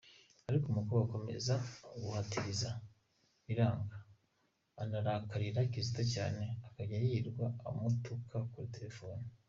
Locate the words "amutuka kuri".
7.69-8.67